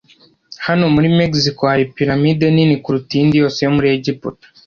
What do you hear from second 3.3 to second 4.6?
yose yo muri Egiputa.